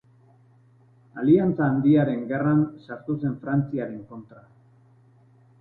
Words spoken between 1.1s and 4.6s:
Aliantza Handiaren Gerran sartu zen Frantziaren kontra.